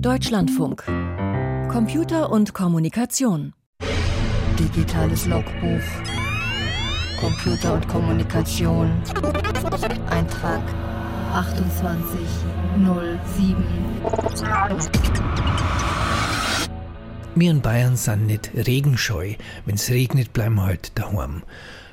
[0.00, 0.84] Deutschlandfunk.
[1.68, 3.52] Computer und Kommunikation.
[4.56, 5.82] Digitales Logbuch.
[7.18, 8.92] Computer und Kommunikation.
[10.08, 10.62] Eintrag
[11.32, 13.56] 2807.
[17.34, 19.34] Wir in Bayern sind nicht regenscheu.
[19.66, 21.42] Wenn's regnet, bleiben wir halt daheim.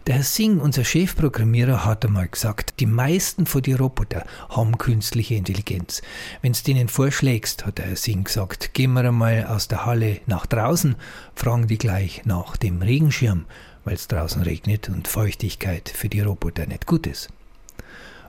[0.08, 5.34] Der Herr Singh, unser Chefprogrammierer, hat einmal gesagt, die meisten von den Roboter haben künstliche
[5.34, 6.04] Intelligenz.
[6.44, 10.46] Wenn's denen vorschlägst, hat der Herr Singh gesagt, gehen wir einmal aus der Halle nach
[10.46, 10.96] draußen,
[11.34, 13.46] fragen die gleich nach dem Regenschirm,
[13.84, 17.30] weil's draußen regnet und Feuchtigkeit für die Roboter nicht gut ist.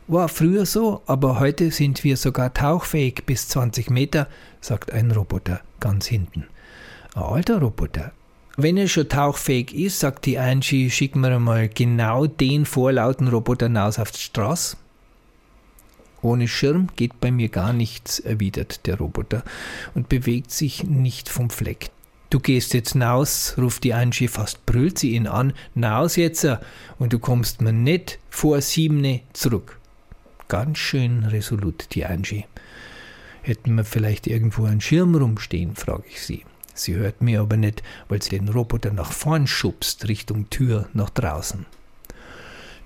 [0.07, 4.29] War früher so, aber heute sind wir sogar tauchfähig bis 20 Meter,
[4.63, 6.47] sagt ein Roboter ganz hinten.
[7.15, 8.13] Ein alter Roboter,
[8.57, 13.67] wenn er schon tauchfähig ist, sagt die Angie, schicken wir einmal genau den vorlauten Roboter
[13.67, 14.77] hinaus auf die Straße.
[16.23, 19.45] Ohne Schirm geht bei mir gar nichts, erwidert der Roboter
[19.95, 21.91] und bewegt sich nicht vom Fleck.
[22.31, 26.49] Du gehst jetzt naus, ruft die Angie, fast brüllt sie ihn an, naus jetzt,
[26.99, 29.79] und du kommst mir nicht vor siebene zurück.
[30.49, 32.47] Ganz schön resolut, die Angie.
[33.43, 36.45] Hätten wir vielleicht irgendwo einen Schirm rumstehen, frage ich sie.
[36.77, 41.11] Sie hört mir aber nicht, weil sie den Roboter nach vorn schubst, Richtung Tür nach
[41.11, 41.67] draußen.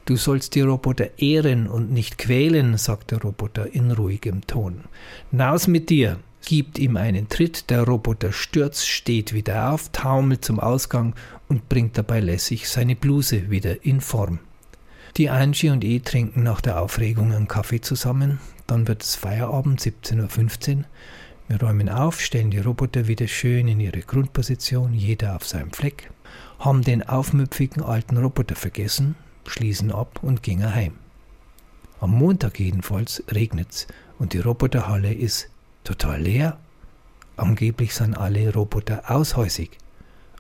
[0.07, 4.85] Du sollst die Roboter ehren und nicht quälen, sagt der Roboter in ruhigem Ton.
[5.31, 6.19] Naus mit dir!
[6.47, 11.15] gibt ihm einen Tritt, der Roboter stürzt, steht wieder auf, taumelt zum Ausgang
[11.49, 14.39] und bringt dabei lässig seine Bluse wieder in Form.
[15.17, 19.81] Die Angie und ich trinken nach der Aufregung einen Kaffee zusammen, dann wird es Feierabend,
[19.81, 20.85] 17.15 Uhr.
[21.51, 26.13] Wir räumen auf, stellen die Roboter wieder schön in ihre Grundposition, jeder auf seinem Fleck,
[26.61, 29.17] haben den aufmüpfigen alten Roboter vergessen,
[29.49, 30.93] schließen ab und gingen heim.
[31.99, 33.89] Am Montag jedenfalls regnet's
[34.21, 35.51] und die Roboterhalle ist
[35.83, 36.57] total leer.
[37.37, 39.77] Angeblich sind alle Roboter aushäusig.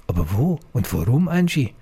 [0.06, 1.74] Aber wo und warum, Angie?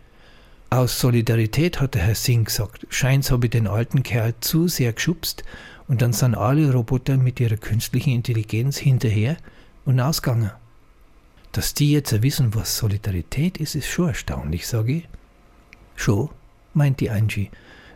[0.70, 4.94] Aus Solidarität hat der Herr Singh gesagt, scheint's habe ich den alten Kerl zu sehr
[4.94, 5.44] geschubst
[5.88, 9.36] und dann sind alle Roboter mit ihrer künstlichen Intelligenz hinterher
[9.84, 10.52] und ausgegangen.
[11.52, 15.08] Dass die jetzt wissen, was Solidarität ist, ist schon erstaunlich, sage ich.
[15.96, 16.28] Schon,
[16.74, 17.50] meint die Angie.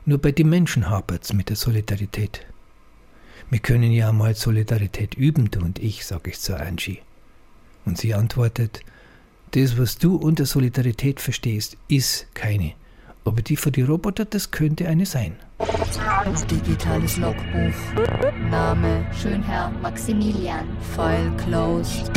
[0.06, 2.46] Nur bei den Menschen hapert's mit der Solidarität.
[3.50, 7.00] Wir können ja mal Solidarität üben, du und ich, sage ich zur Angie.
[7.84, 8.80] Und sie antwortet,
[9.50, 12.72] das, was du unter Solidarität verstehst, ist keine.
[13.24, 15.36] Aber die für die Roboter, das könnte eine sein.
[16.50, 17.74] Digitales Logbuch.
[18.50, 20.66] Name Schönherr Maximilian.
[20.94, 22.10] File closed.